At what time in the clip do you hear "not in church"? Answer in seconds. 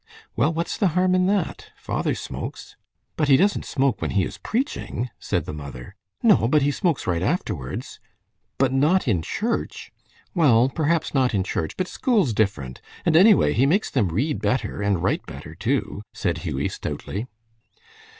8.73-9.91, 11.13-11.77